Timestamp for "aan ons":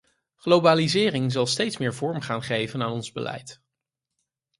2.81-3.11